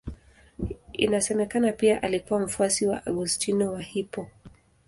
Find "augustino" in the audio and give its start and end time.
3.05-3.73